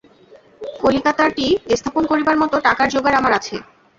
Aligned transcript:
কলিকাতারটি 0.79 1.45
স্থাপন 1.73 2.03
করিবার 2.11 2.35
মত 2.41 2.53
টাকার 2.67 2.87
যোগাড় 2.95 3.15
আমার 3.19 3.33
আছে। 3.39 3.55